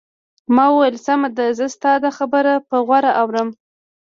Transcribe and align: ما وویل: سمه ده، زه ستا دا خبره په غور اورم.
ما 0.55 0.65
وویل: 0.73 0.95
سمه 1.05 1.29
ده، 1.37 1.45
زه 1.57 1.65
ستا 1.75 1.91
دا 2.03 2.11
خبره 2.17 2.53
په 2.69 2.75
غور 2.87 3.05
اورم. 3.21 3.49